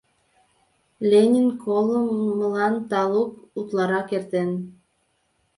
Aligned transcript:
Ленин 1.09 1.47
колымылан 1.63 2.75
талук 2.89 3.31
утларак 3.59 4.09
эртен. 4.17 4.49